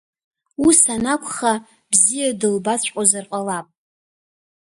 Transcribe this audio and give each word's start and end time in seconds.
Ус 0.65 0.79
анакәха, 0.93 1.53
бзиа 1.91 2.39
дылбаҵәҟьозар 2.39 3.25
ҟалап… 3.31 3.67